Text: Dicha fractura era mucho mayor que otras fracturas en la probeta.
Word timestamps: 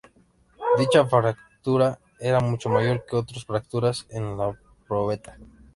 Dicha 0.79 1.05
fractura 1.05 1.99
era 2.19 2.39
mucho 2.39 2.69
mayor 2.69 3.05
que 3.05 3.15
otras 3.17 3.45
fracturas 3.45 4.07
en 4.09 4.35
la 4.35 4.57
probeta. 4.87 5.37